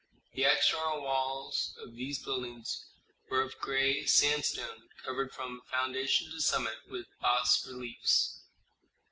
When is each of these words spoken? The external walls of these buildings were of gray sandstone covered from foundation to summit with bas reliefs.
The 0.33 0.45
external 0.45 1.03
walls 1.03 1.77
of 1.79 1.93
these 1.95 2.23
buildings 2.25 2.85
were 3.29 3.43
of 3.43 3.59
gray 3.59 4.03
sandstone 4.07 4.89
covered 5.05 5.31
from 5.31 5.61
foundation 5.69 6.31
to 6.31 6.41
summit 6.41 6.87
with 6.89 7.05
bas 7.21 7.63
reliefs. 7.69 8.39